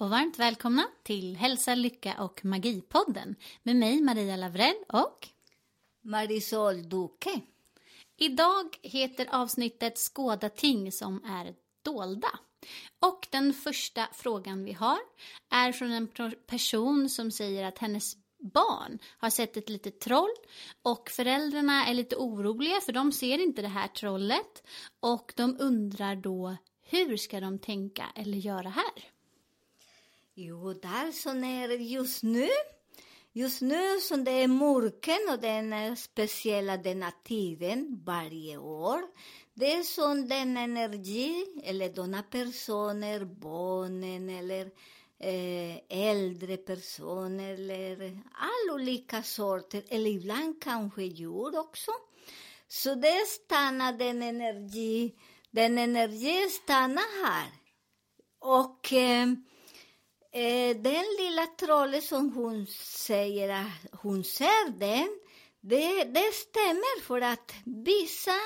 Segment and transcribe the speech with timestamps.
[0.00, 5.28] och varmt välkomna till Hälsa, Lycka och Magipodden med mig Maria Lavrell och
[6.02, 7.40] Marisol Duque.
[8.16, 12.38] idag heter avsnittet Skåda ting som är dolda.
[13.00, 14.98] Och den första frågan vi har
[15.50, 16.08] är från en
[16.46, 20.34] person som säger att hennes barn har sett ett litet troll
[20.82, 24.62] och föräldrarna är lite oroliga för de ser inte det här trollet
[25.00, 29.19] och de undrar då hur ska de tänka eller göra här?
[30.42, 32.48] Jo, där som är just nu.
[33.32, 39.02] Just nu som det är mörken och den speciella denna tiden varje år.
[39.54, 44.70] Det är som den energi, eller sådana personer, barnen eller
[45.18, 51.90] eh, äldre personer eller all olika sorter, eller ibland kanske djur också.
[52.68, 55.14] Så det stannar den energi,
[55.50, 57.50] den energi stannar här.
[58.38, 59.28] Och eh,
[60.32, 65.08] eh, den lilla trollet som hon säger att hon ser den,
[65.60, 68.36] det, det stämmer för att vissa,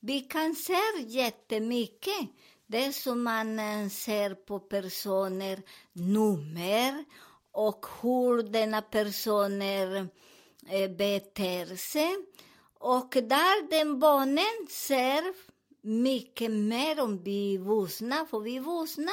[0.00, 2.28] vi kan se jättemycket.
[2.66, 5.62] Det som man eh, ser på personer,
[5.92, 7.04] nummer
[7.52, 10.08] och hur denna personer
[10.68, 12.16] eh, beter sig.
[12.78, 15.34] Och där den barnen ser
[15.80, 19.12] mycket mer om vi vuxna, för vi vuxna,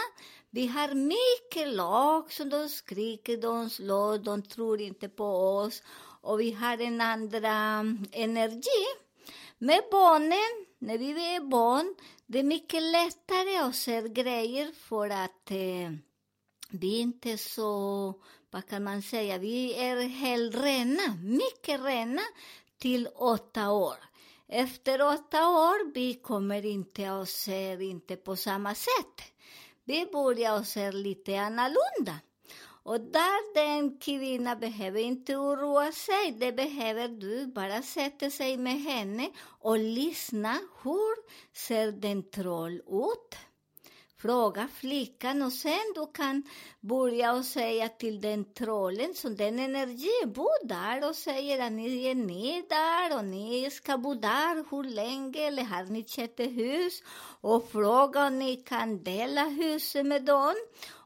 [0.56, 5.26] vi har mycket lag som de skriker, de slår, de tror inte på
[5.58, 5.84] oss
[6.22, 8.86] och vi har en andra mm, energi.
[9.58, 11.96] Med barnen, när vi är barn,
[12.26, 15.92] det är mycket lättare att se grejer för att eh,
[16.70, 18.14] vi är inte så,
[18.52, 22.22] vad kan man säga, vi är helt rena, mycket rena
[22.78, 23.98] till åtta år.
[24.48, 29.36] Efter åtta år, vi kommer inte att se inte på samma sätt.
[29.86, 32.20] Vi börjar se lite annorlunda.
[32.84, 38.82] Och där den kvinnan behöver inte oroa sig, det behöver du bara sätta sig med
[38.82, 39.30] henne
[39.60, 40.60] och lyssna.
[40.84, 41.16] Hur
[41.54, 43.36] ser den troll ut?
[44.18, 46.44] Fråga flickan och sen du kan
[46.80, 52.06] börja och säga till den trollen som den energin bor där och säger att ni
[52.06, 57.04] är ni där och ni ska bo där hur länge eller har ni köpt hus
[57.42, 60.56] och fråga om ni kan dela huset med dem.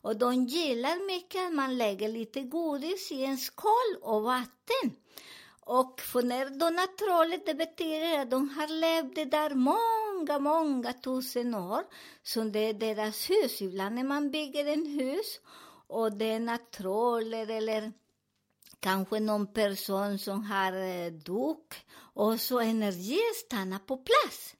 [0.01, 4.95] Och de gillar mycket att man lägger lite godis i en skål och vatten.
[5.61, 10.93] Och för när de trollet, det betyder att de har levt där många, många många
[10.93, 11.83] tusen år.
[12.23, 13.61] Så det är deras hus.
[13.61, 15.39] Ibland när man bygger en hus
[15.87, 17.91] och det är trollet eller
[18.79, 24.55] kanske någon person som har eh, duk och så energi stannar på plats.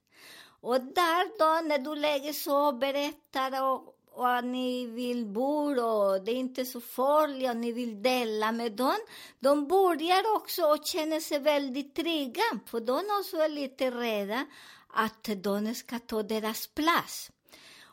[0.62, 5.82] Och där då, när du lägger så och berättar och, och att ni vill bo
[5.82, 8.98] och det är inte så farligt och ni vill dela med dem,
[9.40, 14.46] de börjar också och känner sig väldigt trygga, för de också är lite rädda
[14.94, 17.32] att de ska ta deras plats.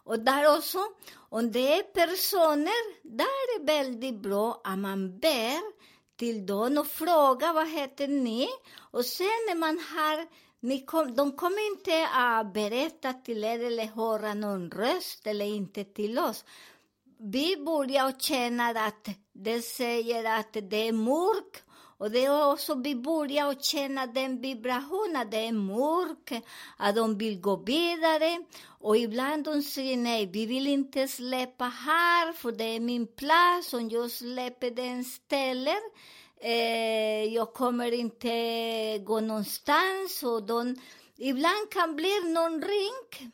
[0.07, 0.79] Och där också,
[1.15, 5.61] om det är personer, där är det väldigt bra att man ber
[6.17, 8.49] till dem och frågar vad heter ni?
[8.79, 10.27] Och sen när man har,
[10.61, 15.85] ni kom, de kommer inte att berätta till er eller höra någon röst eller inte
[15.85, 16.45] till oss.
[17.19, 21.66] Vi börjar känna att det säger att det är mörkt
[21.99, 26.47] och det är också vi börjar känna den vibrationen, att det är mörkt,
[26.77, 28.45] att de vill gå vidare.
[28.81, 33.73] Och ibland de säger nej, vi vill inte släppa här, för det är min plats.
[33.73, 35.83] Om jag släpper den stället,
[36.41, 38.29] eh, jag kommer inte
[38.99, 40.23] gå någonstans.
[40.23, 40.77] Och de,
[41.17, 43.33] ibland kan bli någon ring,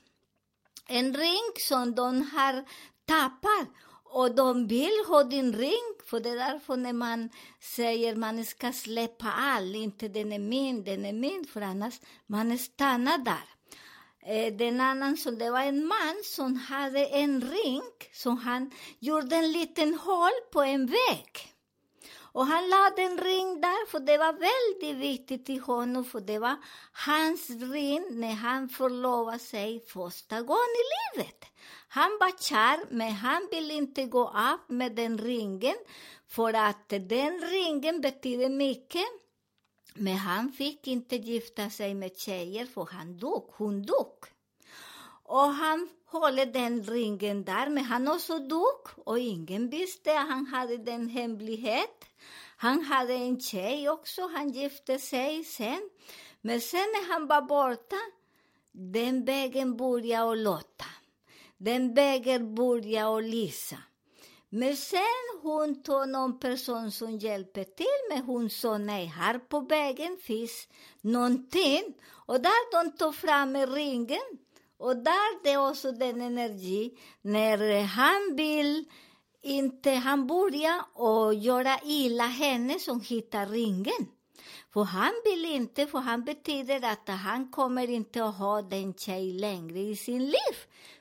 [0.89, 2.65] en ring som de har
[3.05, 3.69] tappat.
[4.05, 7.31] Och de vill ha din ring, för det är därför när man
[7.61, 12.59] säger man ska släppa all, inte den är min, den är min, för annars man
[12.59, 13.49] stannar där.
[14.27, 17.83] Eh, den annan som det var en man som hade en ring,
[18.13, 21.52] som han gjorde en liten hål på en vägg.
[22.33, 26.39] Och han lade en ring där, för det var väldigt viktigt till honom, för det
[26.39, 26.57] var
[26.93, 31.45] hans ring när han förlovade sig första gången i livet.
[31.89, 35.77] Han var kär, men han ville inte gå av med den ringen,
[36.29, 39.07] för att den ringen betyder mycket.
[39.95, 44.17] Men han fick inte gifta sig med tjejer, för han dog, hon dog.
[45.25, 50.47] Och han håller den ringen där, men han också dog och ingen visste att han
[50.47, 52.12] hade den hemlighet.
[52.63, 55.91] Han hade en tjej också, han gifte sig sen.
[56.41, 57.97] Men sen när han var borta,
[58.73, 60.85] den vägen började att låta.
[61.57, 63.77] Den vägen började att lysa.
[64.49, 69.61] Men sen hon tog någon person som hjälper till, men hon sa nej, här på
[69.61, 70.69] vägen finns
[71.01, 71.95] någonting.
[72.11, 74.39] Och där de tog fram ringen,
[74.79, 78.85] och där det är också den energi, när han vill
[79.43, 84.09] inte, han börja och göra illa henne som hittar ringen.
[84.73, 89.33] För han vill inte, för han betyder att han kommer inte att ha den tjej
[89.33, 90.57] längre i sin liv.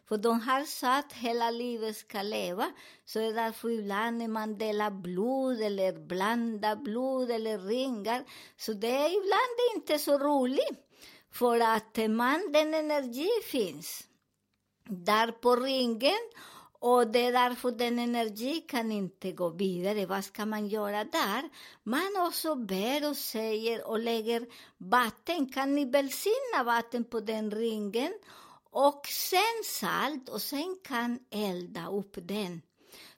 [0.07, 2.71] För de har sagt hela livet ska leva.
[3.05, 8.23] Så är därför ibland när man delar blod eller blandar blod eller ringar,
[8.57, 10.87] så det är ibland inte så roligt.
[11.31, 14.07] För att man, den energi finns
[14.87, 16.31] där på ringen
[16.83, 20.05] och det är därför den energi kan inte gå vidare.
[20.05, 21.49] Vad ska man göra där?
[21.83, 24.45] Man också ber och säger och lägger
[24.77, 25.49] vatten.
[25.49, 28.13] Kan ni välsigna vatten på den ringen?
[28.71, 32.61] Och sen salt och sen kan elda upp den.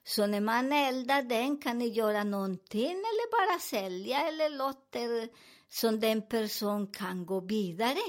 [0.04, 5.28] Så när man eldar den kan ni göra någonting eller bara sälja eller låter
[5.68, 8.02] som den person kan gå vidare.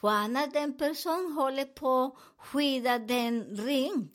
[0.00, 4.10] För annars den person håller på att skydda den ring.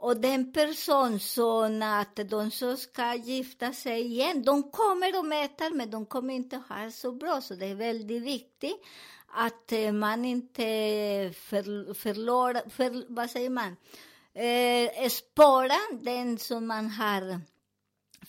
[0.00, 5.74] Och den person som att de som ska gifta sig igen, de kommer och mäter
[5.74, 7.40] men de kommer inte ha så bra.
[7.40, 8.82] Så det är väldigt viktigt
[9.26, 10.62] att eh, man inte
[11.34, 13.76] för, förlorar, för, vad säger man,
[14.34, 17.40] eh, spara den som man har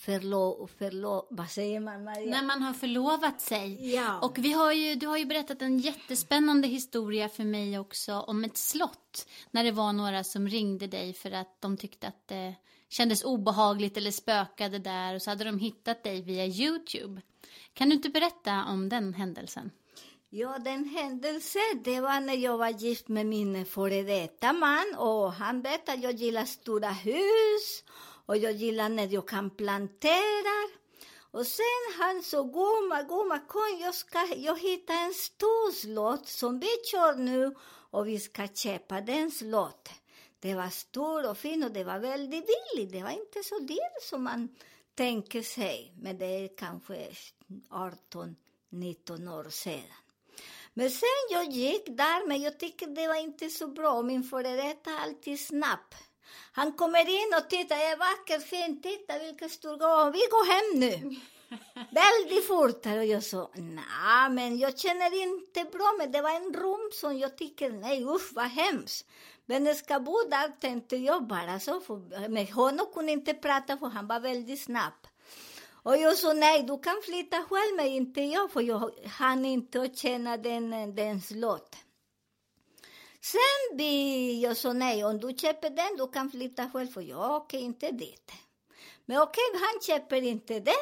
[0.00, 2.30] förlo, förlo, vad säger man Maria?
[2.30, 3.94] När man har förlovat sig.
[3.94, 4.20] Ja.
[4.20, 8.44] Och vi har ju, du har ju berättat en jättespännande historia för mig också om
[8.44, 9.26] ett slott.
[9.50, 12.54] När det var några som ringde dig för att de tyckte att det
[12.88, 17.22] kändes obehagligt eller spökade där och så hade de hittat dig via Youtube.
[17.72, 19.70] Kan du inte berätta om den händelsen?
[20.32, 25.32] Ja, den händelsen, det var när jag var gift med min före detta man och
[25.32, 27.84] han vet att jag gillar stora hus
[28.30, 30.68] och jag gillar när jag kan plantera.
[31.30, 36.60] Och sen han sa, gumma, gumma, kom, jag ska, jag hittar en stor slott som
[36.60, 37.54] vi kör nu
[37.90, 39.88] och vi ska köpa den slott.
[40.40, 42.92] Det var stor och fin och det var väldigt billigt.
[42.92, 44.48] Det var inte så dyrt som man
[44.94, 47.08] tänker sig, men det är kanske
[47.70, 48.36] 18,
[48.68, 49.82] 19 år sedan.
[50.74, 54.02] Men sen jag gick där, men jag tycker det var inte så bra.
[54.02, 55.94] Min före detta alltid snabb.
[56.52, 60.80] Han kommer in och tittar, är vacker, fin, titta vilken stor gåva, vi går hem
[60.80, 61.16] nu.
[61.90, 62.98] Väldigt fortare.
[62.98, 67.18] Och jag sa, nej, men jag känner inte bra, men det var en rum som
[67.18, 69.06] jag tycker, nej usch vad hemskt.
[69.46, 71.80] Men jag ska bo där, tänkte jag bara så.
[71.80, 74.92] För, med honom kunde inte prata, för han var väldigt snabb.
[75.82, 79.82] Och jag sa nej, du kan flytta själv, men inte jag, för jag hann inte
[79.82, 81.76] att känna den, den slott.
[83.22, 87.30] Sen vi, jag sa nej, om du köper den, du kan flytta själv, för jag
[87.30, 88.32] åker inte dit.
[89.04, 90.74] Men okej, han köper inte den.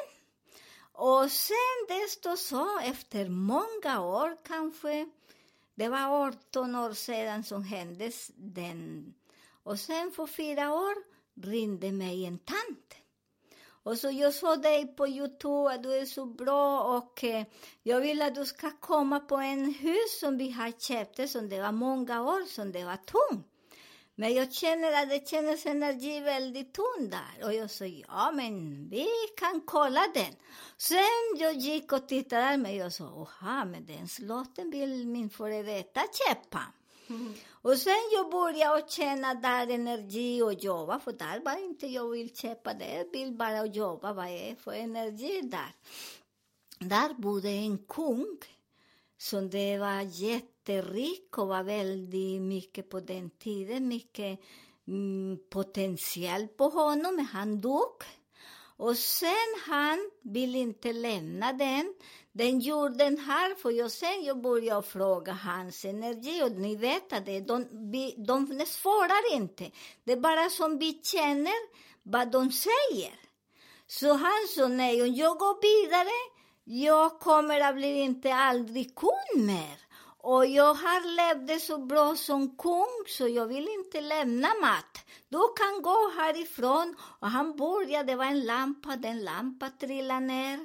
[0.92, 5.08] Och sen desto så, efter många år kanske,
[5.74, 9.14] det var 18 år sedan som hände den.
[9.62, 10.94] Och sen för fyra år
[11.42, 12.94] ringde mig en tant.
[13.82, 17.44] Och så jag såg dig på Youtube, att du är så bra och eh,
[17.82, 21.60] jag vill att du ska komma på en hus som vi har köpt, som det
[21.60, 23.46] var många år som det var tomt.
[24.20, 27.46] Men jag känner att det känns energi väldigt tunn där.
[27.46, 29.06] Och jag sa, ja men vi
[29.36, 30.34] kan kolla den.
[30.76, 35.30] Sen jag gick och tittade där, men jag sa, oha, men den slotten vill min
[35.30, 36.60] före detta köpa.
[37.50, 42.08] Och sen jag började att känna där energi och jobba, för där var inte jag
[42.08, 45.74] vill köpa det, jag vill bara jobba, vad är för energi där?
[46.78, 48.38] Där bodde en kung
[49.18, 54.40] som det var jätterik och var väldigt mycket på den tiden, mycket
[54.88, 58.02] mm, potential på honom, men han dog.
[58.76, 61.94] Och sen han ville inte lämna den.
[62.38, 67.26] Den jorden här, för jag sen jag började fråga hans energi och ni vet att
[67.26, 67.64] det, de,
[68.16, 69.70] de svarar inte.
[70.04, 71.54] Det är bara som vi känner
[72.02, 73.14] vad de säger.
[73.86, 76.18] Så han sa nej, om jag går vidare,
[76.64, 79.87] jag kommer att bli inte aldrig kund mer.
[80.30, 85.04] Och jag har levt så bra som kung, så jag vill inte lämna mat.
[85.28, 86.96] Du kan gå härifrån.
[87.20, 90.58] Och han började, det var en lampa, den lampan trillade ner.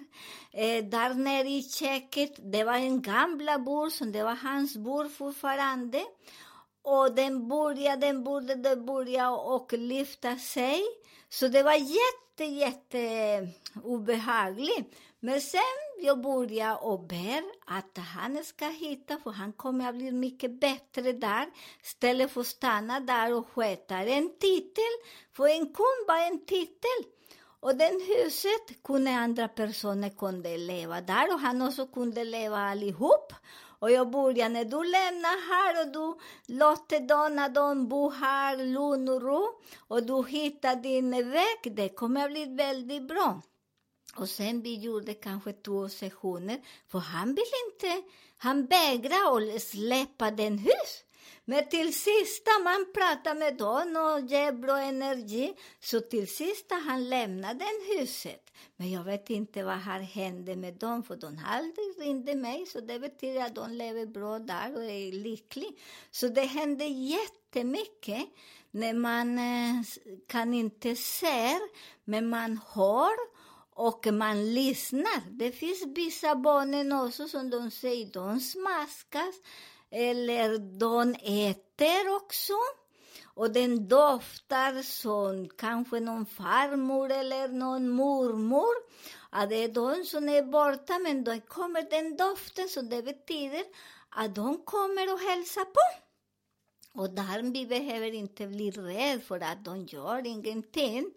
[0.51, 5.12] Eh, där nere i köket, det var en gamla bord, som det var hans bord
[5.12, 6.03] fortfarande.
[6.82, 10.82] Och den började, den började började och lyfta sig.
[11.29, 13.48] Så det var jätte, jätte eh,
[13.84, 14.96] obehagligt.
[15.20, 20.12] Men sen jag börjar och ber att han ska hitta, för han kommer att bli
[20.12, 21.48] mycket bättre där,
[21.83, 24.93] istället för att stanna där och sköta en titel.
[25.33, 27.00] För en kund var en titel.
[27.60, 33.33] Och den huset kunde andra personer kunde leva där och han också kunde leva allihop.
[33.79, 36.19] Och jag började, när du lämnar här och du
[36.53, 39.48] låter dem, när de bor här, lugn och ro,
[39.88, 43.41] och du hittar din väg, det kommer att bli väldigt bra.
[44.15, 50.31] Och sen vi gjorde kanske två sessioner, för han ville inte, han vägrade att släppa
[50.31, 51.03] den hus.
[51.45, 57.10] Men till sista man pratar med dem och ger bra energi, så till sista han
[57.10, 58.51] lämnade den huset.
[58.75, 62.65] Men jag vet inte vad har hänt med dem, för de har aldrig ringt mig,
[62.65, 65.72] så det betyder att de lever bra där och är lyckliga.
[66.12, 68.25] Så det hände jättemycket
[68.72, 69.83] när man eh,
[70.27, 71.60] kan inte se,
[72.03, 73.33] men man hör
[73.75, 75.32] och man lyssnar.
[75.32, 79.36] Det finns vissa barnen också som de säger, de smaskas
[79.92, 82.53] eller de äter också.
[83.36, 88.74] Och den doftar som kanske någon farmor eller någon mormor.
[89.30, 93.63] Att det är de som är borta, men då kommer den doften, så det betyder
[94.10, 96.03] att de kommer och hälsar på.
[97.01, 101.13] Och där vi behöver inte bli rädda för att de gör ingenting.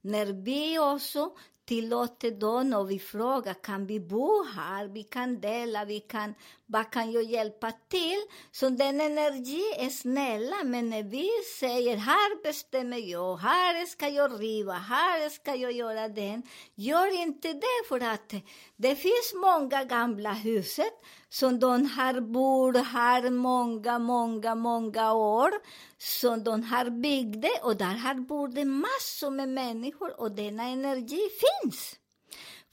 [0.00, 1.32] När vi också
[1.68, 4.86] tillåter dem och vi frågar, kan vi bo här?
[4.86, 6.34] Vi kan dela, vi kan,
[6.70, 8.18] vad kan jag hjälpa till?
[8.52, 14.40] Så den energi är snälla, men när vi säger, här bestämmer jag, här ska jag
[14.40, 16.42] riva, här ska jag göra den.
[16.74, 18.34] Gör inte det, för att
[18.76, 20.92] det finns många gamla huset
[21.28, 25.50] som de har bor här många, många, många år,
[25.98, 31.28] som de har byggde och där har bor det massor med människor och denna energi
[31.40, 31.97] finns.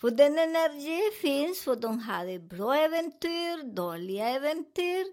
[0.01, 5.05] För den energi finns, för de hade bra äventyr, dåliga äventyr.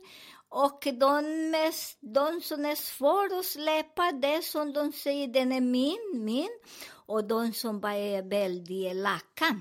[0.48, 5.60] Och de, mest, de som är svåra att släppa, det som de säger, den är
[5.60, 6.50] min, min.
[7.06, 9.60] Och de som bara är väldigt elaka.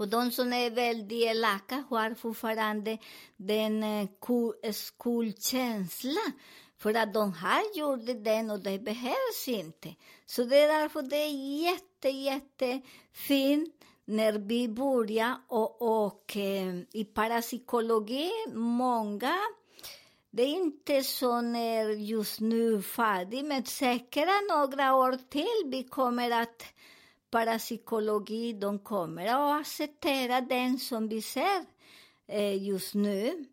[0.00, 2.98] För eh, de som är väldigt elaka har fortfarande
[3.36, 4.08] den
[4.72, 6.20] skuldkänsla.
[6.78, 9.94] För att de har gjort den och det behövs inte.
[10.26, 17.04] Så det är därför det är jätte, jättefint när vi börjar och, och eh, i
[17.04, 19.34] parapsykologi, många
[20.32, 26.30] det är inte så när just nu färdig, men säkert några år till vi kommer
[26.30, 26.62] att
[27.30, 31.64] parapsykologi, de kommer att acceptera den som vi ser
[32.26, 33.44] eh, just nu.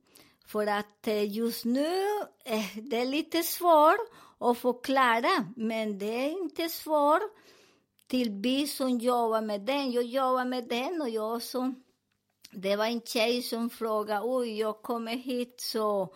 [0.46, 2.04] För att eh, just nu
[2.44, 4.00] eh, det är lite svårt
[4.38, 7.22] att förklara, men det är inte svårt
[8.08, 9.92] till vi som jobbar med den.
[9.92, 11.74] Jag jobbar med den och jag också.
[12.52, 16.16] Det var en tjej som frågade, oj, jag kommer hit så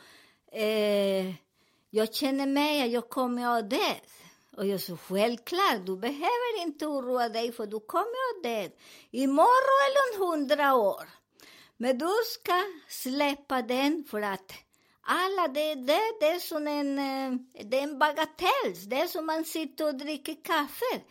[0.52, 1.36] eh,
[1.90, 3.96] jag känner mig att jag kommer att dö.
[4.58, 8.70] Och jag sa, självklart, du behöver inte oroa dig för du kommer att dö
[9.12, 11.10] imorgon eller om hundra år.
[11.78, 14.52] Men du ska släppa den för att
[15.04, 18.90] Alla, det, det, det är som en, eh, det är en bagatell.
[18.90, 21.02] Det är som man sitter och dricker kaffe.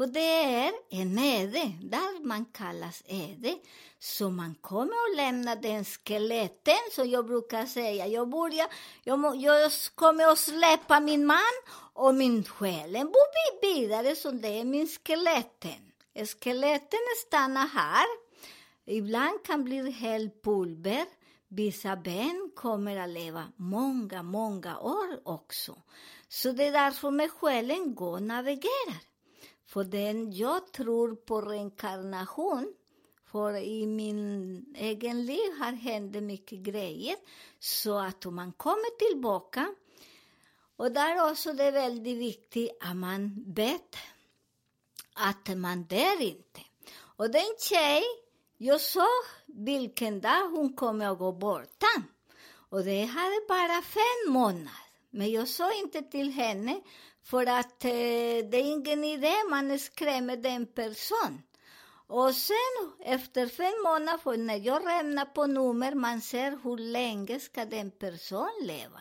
[0.00, 3.58] För det är en ede, där man kallas ede.
[3.98, 8.06] Så man kommer att lämna den skeletten, som jag brukar säga.
[8.06, 8.66] Jag, börjar,
[9.04, 11.38] jag, jag kommer att släppa min man
[11.92, 12.72] och min själ.
[12.72, 15.92] själen bor vidare, så det är min skeletten.
[16.40, 18.06] Skeletten stannar här.
[18.86, 21.04] Ibland kan bli helt pulver.
[21.48, 25.76] Vissa ben kommer att leva många, många år också.
[26.28, 29.09] Så det är därför med själen går och navigerar.
[29.70, 32.74] För den, jag tror på reinkarnation.
[33.24, 37.16] För i min egen liv har hänt mycket grejer.
[37.58, 39.74] Så att om man kommer tillbaka,
[40.76, 43.96] och där också det är väldigt viktigt att man vet
[45.14, 46.60] att man dör inte.
[47.16, 48.02] Och den tjej,
[48.58, 49.08] jag sa
[49.46, 52.02] vilken dag hon kommer att gå borta.
[52.70, 54.90] Och det hade bara fem månader.
[55.10, 56.80] Men jag sa inte till henne,
[57.24, 57.90] för att eh,
[58.50, 61.42] det är ingen idé man skrämmer den person.
[62.06, 67.40] Och sen efter fem månader, för när jag rämnar på nummer, man ser hur länge
[67.40, 69.00] ska den person leva.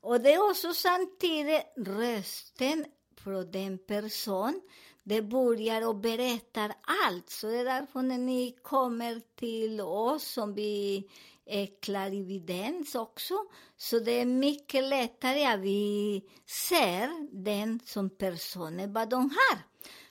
[0.00, 2.84] Och det är också samtidigt rösten
[3.16, 4.60] från den person,
[5.02, 6.72] det börjar och berättar
[7.06, 7.30] allt.
[7.30, 11.08] Så det är därför när ni kommer till oss som vi
[11.46, 13.34] Eh, är klarividens också,
[13.76, 19.58] så det är mycket lättare att vi ser den som personen, vad de har.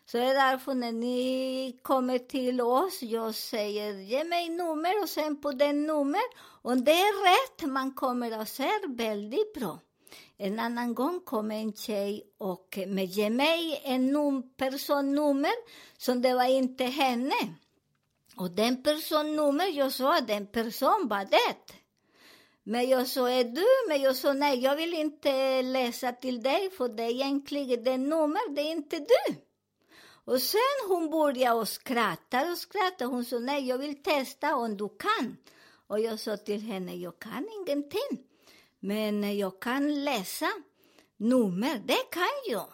[0.06, 5.10] Så det är därför när ni kommer till oss, jag säger ge mig nummer och
[5.10, 6.22] sen på den nummer,
[6.62, 9.80] om det är rätt, man kommer att se väldigt bra.
[10.38, 15.54] En annan gång kom en tjej och med ge mig en num personnummer
[15.98, 17.56] som det var inte henne.
[18.38, 21.74] Och den personnummer, jag sa att den person var det.
[22.64, 23.66] Men jag sa, är du?
[23.88, 27.98] Men jag sa, nej, jag vill inte läsa till dig, för det är egentligen det
[27.98, 29.36] nummer, det är inte du.
[30.26, 33.06] Och sen hon började och skratta och skratta.
[33.06, 35.38] Hon sa, nej, jag vill testa om du kan.
[35.88, 38.28] Och jag sa till henne, jag kan ingenting.
[38.80, 40.50] Men jag kan läsa
[41.18, 42.68] nummer, det kan jag.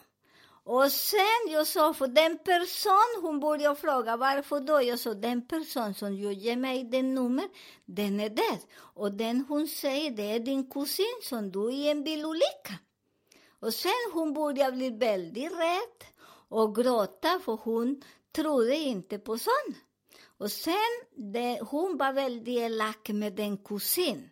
[0.64, 4.82] Och sen jag sa, för den person, hon började fråga varför då?
[4.82, 7.50] Jag sa, den person som jag ger mig den nummer,
[7.86, 8.60] den är det.
[8.78, 12.74] Och den hon säger, det är din kusin som du är i en bilolycka.
[13.60, 16.08] Och sen hon började bli väldigt rädd
[16.50, 18.02] och gråta, för hon
[18.36, 19.78] trodde inte på sånt.
[20.38, 20.76] Och sen,
[21.16, 24.30] det, hon var väldigt elak med den kusin.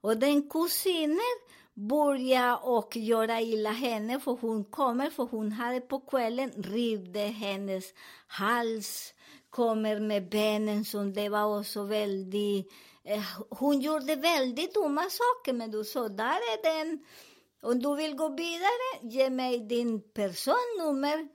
[0.00, 1.38] Och den kusinen
[1.74, 7.84] börja och göra illa henne, för hon kommer, för hon hade på kvällen rivde hennes
[8.26, 9.14] hals,
[9.50, 12.72] kommer med benen som det var också väldigt...
[13.04, 17.04] Eh, hon gjorde väldigt dumma saker, men du sa, där är den.
[17.62, 21.28] Om du vill gå vidare, ge mig din personnummer.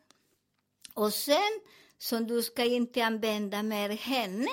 [0.93, 1.59] Och sen,
[1.97, 4.51] som du ska inte använda mer henne,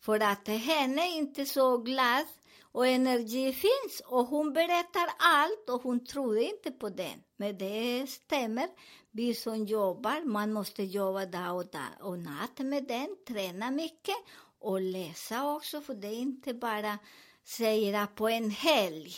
[0.00, 2.26] för att henne är inte så glad
[2.72, 7.22] och energi finns och hon berättar allt och hon trodde inte på den.
[7.36, 8.68] Men det stämmer.
[9.10, 14.16] Vi som jobbar, man måste jobba dag och, dag och natt med den, träna mycket
[14.58, 16.98] och läsa också, för det är inte bara
[17.44, 19.14] säga på en helg.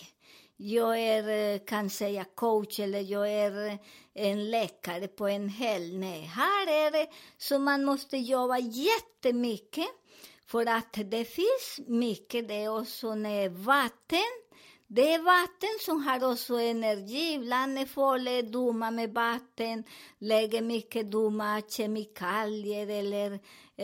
[0.57, 3.79] Jag är, eh, kan säga coach eller jag är eh,
[4.15, 5.99] en läkare på en helg.
[5.99, 9.89] Nej, här är det så man måste jobba jättemycket
[10.47, 13.15] för att det finns mycket, det är också
[13.51, 14.44] vatten,
[14.87, 17.35] det är vatten som har också energi.
[17.35, 19.85] Ibland är folk dumma med vatten,
[20.19, 23.39] lägger mycket dumma kemikalier eller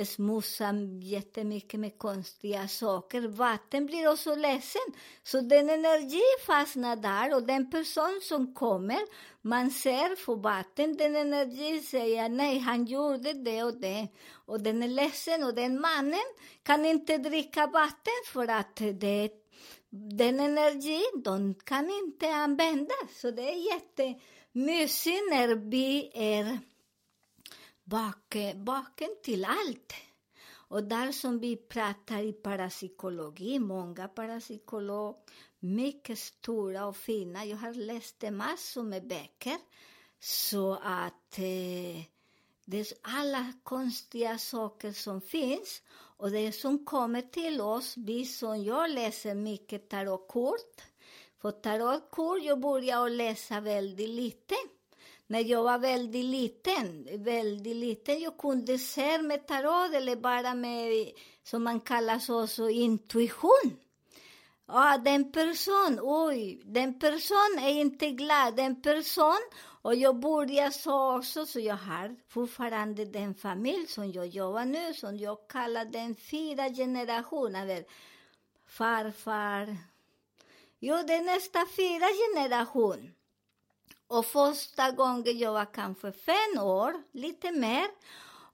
[0.04, 3.28] smutsar jättemycket med konstiga saker.
[3.28, 4.82] Vatten blir också ledsen.
[5.22, 9.00] Så den energi fastnar där och den person som kommer,
[9.40, 14.08] man ser på vatten, den energi säger nej, han gjorde det och det.
[14.46, 19.39] Och den är ledsen och den mannen kan inte dricka vatten för att det är
[19.90, 23.20] den energin, de kan inte användas.
[23.20, 26.58] Så det är jättemysigt när vi är
[27.84, 29.94] bak, baken till allt.
[30.68, 35.14] Och där som vi pratar i parapsykologi, många parapsykologer,
[35.58, 37.44] mycket stora och fina.
[37.44, 39.56] Jag har läst massor med böcker.
[40.20, 42.04] Så att eh,
[42.70, 45.82] det är alla konstiga saker som finns.
[45.92, 50.80] Och det som kommer till oss, vi som jag läser mycket tarotkort.
[51.42, 54.54] För tarotkort, jag började läsa väldigt lite.
[55.26, 61.10] När jag var väldigt liten, väldigt liten, jag kunde se med tarot eller bara med,
[61.42, 63.76] som man kallar också, intuition.
[64.66, 69.40] Ja, den person, oj, den person är inte glad, den person,
[69.82, 74.94] och jag började så också, så jag har fortfarande den familj som jag jobbar nu,
[74.94, 77.84] som jag kallar den fyra generationer.
[78.66, 79.76] Farfar,
[80.78, 83.14] jo, det är nästa fyra generation.
[84.06, 87.86] Och första gången jag var kanske fem år, lite mer.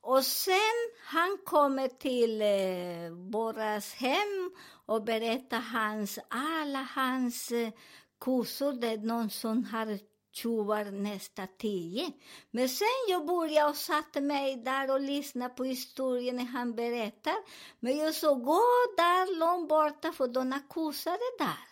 [0.01, 4.51] Och sen han kommer till eh, våras hem
[4.87, 7.71] och berättar hans, alla hans eh,
[8.19, 8.73] kossor.
[8.73, 9.99] Det är någon som har
[10.37, 12.13] tjuvar nästa tio.
[12.51, 17.37] Men sen jag började och satte mig där och lyssnade på historien när han berättar.
[17.81, 18.63] Men jag sa, gå
[18.97, 21.69] där långt borta för de kossor där.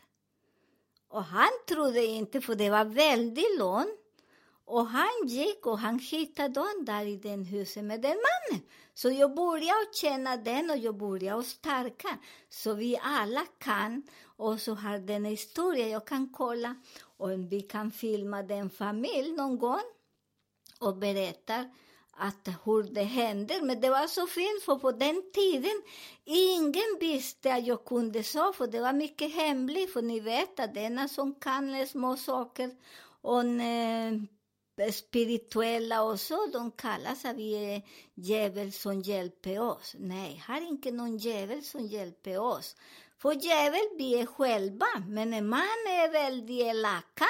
[1.08, 4.00] Och han trodde inte, för det var väldigt långt.
[4.64, 8.64] Och han gick och han hittade dem där i den huset med den mannen.
[8.94, 12.18] Så jag började känna den och jag började stärka.
[12.48, 14.02] Så vi alla kan,
[14.36, 16.74] och så har den historia, jag kan kolla
[17.16, 19.82] och vi kan filma den familj någon gång
[20.80, 21.64] och berätta
[22.16, 23.62] att hur det händer.
[23.62, 25.82] Men det var så fint, för på den tiden
[26.24, 29.92] ingen visste att jag kunde så, för det var mycket hemligt.
[29.92, 32.70] För ni vet att denna som kan små saker
[33.20, 34.12] om eh,
[34.92, 37.82] spirituella och så, de kallas att vi är
[38.14, 39.94] djävul som hjälper oss.
[39.98, 42.76] Nej, här är inte någon djävul som hjälper oss.
[43.18, 47.26] För djävul vi är själva, men en man är väldigt elaka.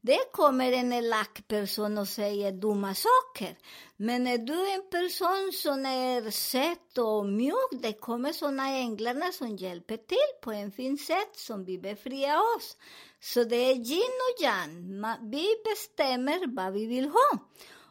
[0.00, 3.58] Det kommer en elak person och säger dumma saker.
[3.96, 9.56] Men är du en person som är söt och mjuk, det kommer såna änglarna som
[9.56, 12.76] hjälper till på en fin sätt som vi befriar oss.
[13.24, 15.30] Så det är yin och yang.
[15.30, 17.38] Vi bestämmer vad vi vill ha.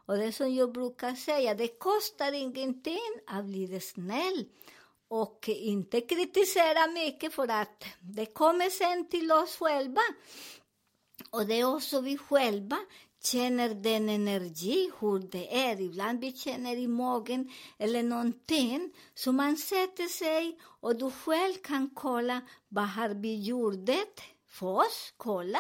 [0.06, 4.46] Och det som jag brukar säga, det kostar ingenting att bli snäll
[5.08, 10.02] och inte kritisera mycket för att det kommer sen till oss själva.
[11.30, 12.78] Och det är också vi själva
[13.24, 15.82] känner den energi, hur det är.
[15.82, 18.94] Ibland vi känner i magen eller någonting.
[19.14, 23.86] Så man sätter sig och du själv kan kolla vad har vi gjort
[24.76, 25.60] oss, kolla.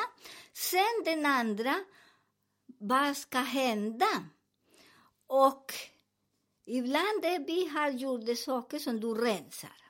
[0.54, 1.76] Sen den andra,
[2.80, 4.26] vad ska hända?
[5.28, 5.74] Och
[6.66, 9.81] ibland det vi har gjort saker som du rensar.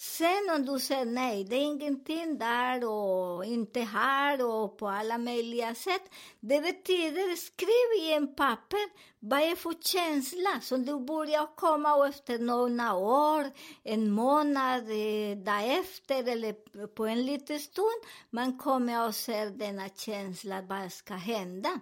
[0.00, 5.18] Sen om du säger nej, det är ingenting där och inte här och på alla
[5.18, 6.02] möjliga sätt.
[6.40, 12.06] Det betyder, skriv i en papper, vad är för känsla som du börjar komma och
[12.06, 13.50] efter några år,
[13.82, 16.52] en månad, eh, därefter eller
[16.86, 21.80] på en liten stund, man kommer och ser denna känsla, vad ska hända?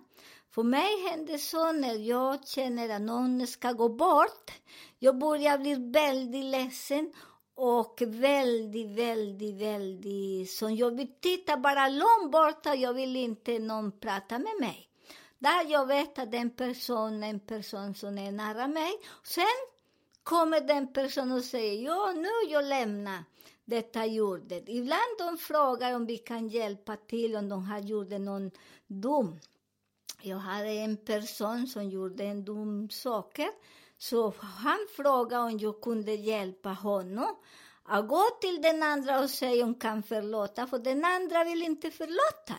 [0.50, 4.50] För mig händer så när jag känner att någon ska gå bort.
[4.98, 7.12] Jag börjar bli väldigt ledsen
[7.56, 10.50] och väldigt, väldigt, väldigt...
[10.50, 14.88] Som jag vill titta bara långt borta, jag vill inte någon prata med mig.
[15.38, 18.92] Där jag vet att den personen är en person som är nära mig.
[19.24, 19.44] Sen
[20.22, 23.24] kommer den personen och säger, ja, nu jag lämnar
[23.64, 24.62] detta jorden.
[24.66, 28.50] Ibland de frågar om vi kan hjälpa till om de har gjort någon
[28.86, 29.40] dum.
[30.22, 33.48] Jag hade en person som gjorde en dum saker
[33.98, 37.36] så han frågade om jag kunde hjälpa honom
[37.84, 41.90] att gå till den andra och säga om kan förlåta, för den andra vill inte
[41.90, 42.54] förlåta.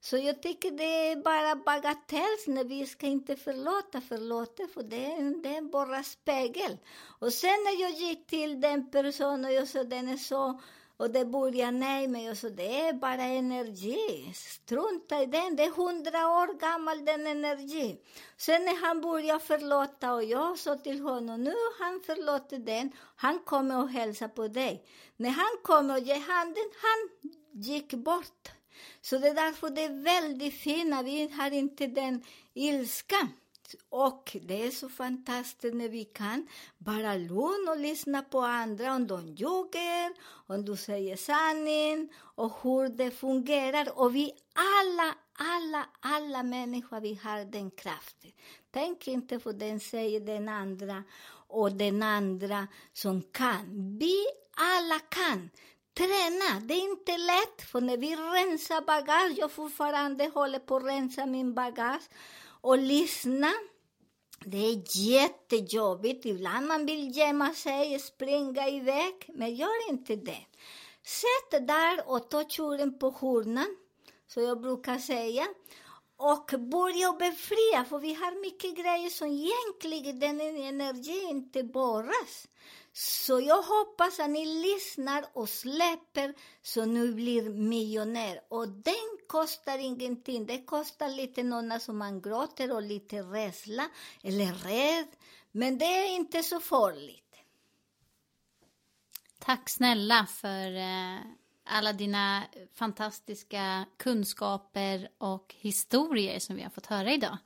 [0.00, 5.04] Så jag tycker det är bara bagatell när vi ska inte förlåta, förlåta, för det
[5.04, 6.78] är, det är bara spegel.
[7.18, 10.60] Och sen när jag gick till den personen och jag sa den är så
[10.98, 14.32] och det börjar nej, men jag det är bara energi.
[14.34, 17.96] Strunta i den, det är hundra år gammal den energi.
[18.36, 23.38] Sen när han började förlåta och jag sa till honom, nu han förlåter den, han
[23.38, 24.84] kommer och hälsa på dig.
[25.16, 27.30] När han kommer och ger handen, han
[27.62, 28.48] gick bort.
[29.00, 33.28] Så det är därför det är väldigt fint, vi har inte den ilskan.
[33.88, 39.06] Och det är så fantastiskt när vi kan vara lugn och lyssna på andra om
[39.06, 40.12] de ljuger,
[40.46, 43.98] om du säger sanning och hur det fungerar.
[43.98, 48.30] Och vi alla, alla, alla människor, vi har den kraften.
[48.70, 51.04] Tänk inte på den säger den andra
[51.48, 53.96] och den andra som kan.
[53.98, 54.26] Vi
[54.56, 55.50] alla kan.
[55.94, 60.84] Träna, det är inte lätt, för när vi rensar bagage, jag fortfarande håller på att
[60.84, 62.02] rensa min bagage,
[62.60, 63.52] och lyssna.
[64.44, 66.26] Det är jättejobbigt.
[66.26, 70.46] Ibland man vill gömma sig, springa iväg, men gör inte det.
[71.02, 73.76] Sätt där och ta tjuren på hornen,
[74.26, 75.46] som jag brukar säga.
[76.16, 82.48] och börja befria, för vi har mycket grejer som egentligen den energin inte borras.
[83.00, 88.40] Så jag hoppas att ni lyssnar och släpper så nu blir miljonär.
[88.48, 90.46] Och den kostar ingenting.
[90.46, 93.88] Det kostar lite några som man gråter och lite rädsla
[94.22, 95.08] eller rädd.
[95.52, 97.34] Men det är inte så farligt.
[99.38, 101.20] Tack snälla för eh,
[101.68, 102.42] alla dina
[102.74, 107.38] fantastiska kunskaper och historier som vi har fått höra idag.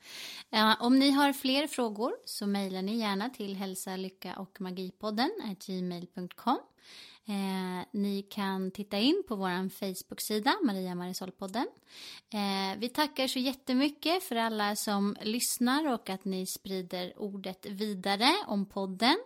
[0.51, 5.31] Eh, om ni har fler frågor så mejlar ni gärna till hälsa, lycka och magipodden
[5.65, 6.59] gmail.com.
[7.25, 11.67] Eh, ni kan titta in på vår Facebook-sida, Maria Marisolpodden.
[12.33, 18.33] Eh, vi tackar så jättemycket för alla som lyssnar och att ni sprider ordet vidare
[18.47, 19.17] om podden.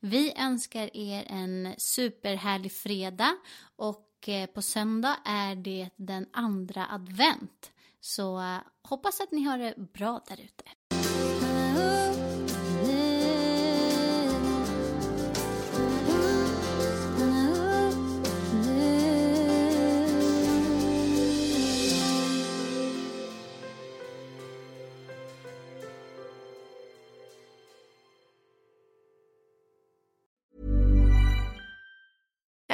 [0.00, 3.36] Vi önskar er en superhärlig fredag
[3.76, 7.72] och och eh, på söndag är det den andra advent.
[8.00, 10.64] Så eh, hoppas att ni har det bra där ute.